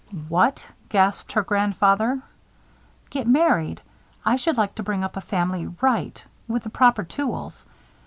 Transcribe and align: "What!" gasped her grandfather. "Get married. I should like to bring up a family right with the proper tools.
"What!" 0.29 0.65
gasped 0.89 1.33
her 1.33 1.43
grandfather. 1.43 2.23
"Get 3.11 3.27
married. 3.27 3.83
I 4.25 4.35
should 4.35 4.57
like 4.57 4.73
to 4.73 4.81
bring 4.83 5.03
up 5.03 5.15
a 5.15 5.21
family 5.21 5.67
right 5.79 6.25
with 6.47 6.63
the 6.63 6.71
proper 6.71 7.03
tools. 7.03 7.67